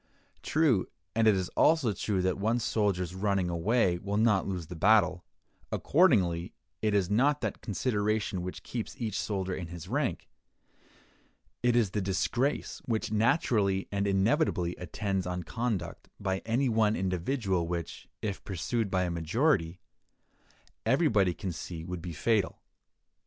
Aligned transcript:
True, 0.41 0.87
and 1.15 1.27
it 1.27 1.35
is 1.35 1.49
also 1.49 1.93
true 1.93 2.23
that 2.23 2.39
one 2.39 2.57
soldier's 2.57 3.13
running 3.13 3.51
away 3.51 3.99
will 3.99 4.17
not 4.17 4.47
lose 4.47 4.65
the 4.65 4.75
battle; 4.75 5.23
accordingly, 5.71 6.55
it 6.81 6.95
is 6.95 7.07
not 7.11 7.41
that 7.41 7.61
consideration 7.61 8.41
which 8.41 8.63
keeps 8.63 8.99
each 8.99 9.19
soldier 9.19 9.53
in 9.53 9.67
his 9.67 9.87
rank: 9.87 10.27
it 11.61 11.75
is 11.75 11.91
the 11.91 12.01
disgrace 12.01 12.81
which 12.85 13.11
naturally 13.11 13.87
and 13.91 14.07
inevitably 14.07 14.75
attends 14.77 15.27
on 15.27 15.43
conduct 15.43 16.09
by 16.19 16.39
any 16.47 16.67
one 16.67 16.95
individual 16.95 17.67
which, 17.67 18.07
if 18.23 18.43
pursued 18.43 18.89
by 18.89 19.03
a 19.03 19.11
majority, 19.11 19.81
everybody 20.83 21.35
can 21.35 21.51
see 21.51 21.83
would 21.83 22.01
be 22.01 22.11
fatal. 22.11 22.59